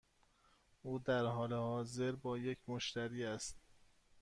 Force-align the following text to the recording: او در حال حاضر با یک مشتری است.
او 0.81 0.99
در 0.99 1.25
حال 1.25 1.53
حاضر 1.53 2.11
با 2.11 2.37
یک 2.37 2.57
مشتری 2.67 3.23
است. 3.25 3.57